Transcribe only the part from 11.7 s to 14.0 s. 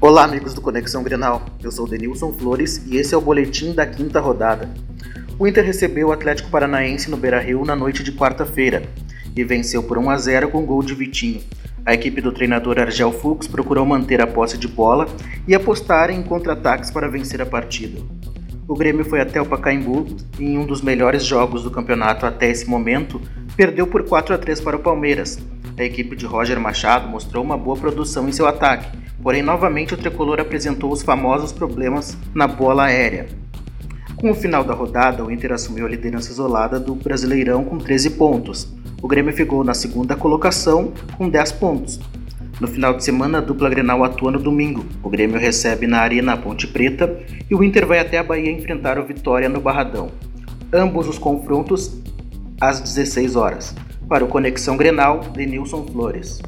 A equipe do treinador Argel Fux procurou